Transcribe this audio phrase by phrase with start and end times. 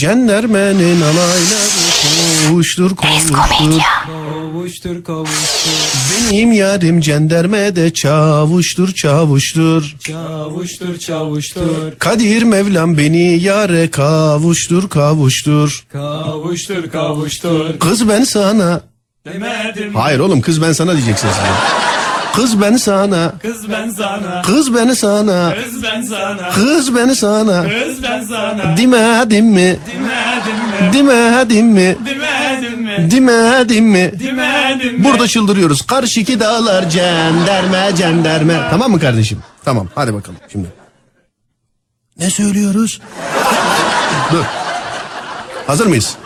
[0.00, 3.36] Cendermenin alayları kovuştur kovuştur.
[4.06, 5.72] Kavuştur kavuştur
[6.10, 9.96] Benim yarim cendermede çavuştur çavuştur.
[10.00, 15.84] Çavuştur çavuştur Kadir Mevlam beni yare kavuştur kavuştur.
[15.92, 18.80] Kavuştur kavuştur Kız ben sana.
[19.26, 21.28] Demedim Hayır oğlum kız ben sana diyeceksin.
[22.34, 23.32] Kız ben sana.
[23.42, 25.54] Kız ben sana Kız beni sana.
[25.54, 27.62] Kız ben sana Kız beni sana.
[27.62, 29.78] Kız ben sana Demedim mi?
[29.86, 31.96] Demedim mi Demedim mi?
[33.10, 35.04] Demedim mi Demedim mi?
[35.04, 35.82] Burada çıldırıyoruz.
[35.82, 38.60] Karşıki dağlar cenderme cenderme.
[38.70, 39.38] Tamam mı kardeşim?
[39.64, 40.68] Tamam hadi bakalım şimdi.
[42.18, 43.00] Ne söylüyoruz?
[44.32, 44.44] Dur.
[45.66, 46.16] Hazır mıyız?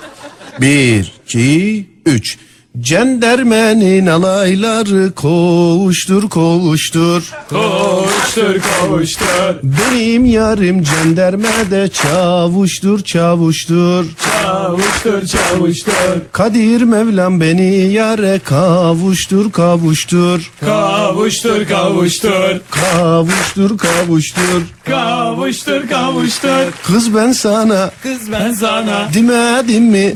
[0.61, 2.39] Bir, iki, üç.
[2.81, 7.31] Cendermenin alayları kovuştur kovuştur.
[7.51, 14.07] Kavuştur kavuştur Benim yarım cendermede çavuştur çavuştur.
[14.43, 15.93] Çavuştur çavuştur
[16.33, 20.51] Kadir Mevlam beni yare kavuştur kavuştur.
[20.61, 24.63] Kavuştur kavuştur Kavuştur kavuştur.
[24.85, 30.15] Kavuştur kavuştur Kız ben sana Kız ben sana demedim mi?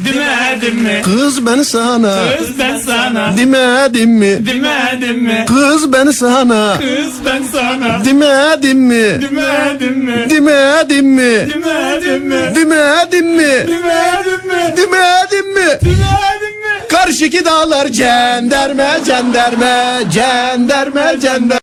[0.63, 4.47] Demedim mi Kız ben sana Kız ben sana demedim mi?
[4.47, 9.23] Demedim mi Kız ben sana Kız ben sana demedim mi?
[9.23, 11.49] Demedim mi Demedim mi?
[11.51, 13.43] Demedim mi Demedim mi?
[13.69, 15.79] Demedim mi Demedim mi?
[15.83, 21.61] Demedim mi Karşıki dağlar cenderme cenderme cenderme cenderme